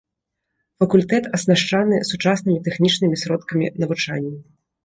Факультэт 0.83 1.27
аснашчаны 1.37 1.95
сучаснымі 2.13 2.63
тэхнічнымі 2.69 3.15
сродкамі 3.25 3.73
навучання. 3.85 4.35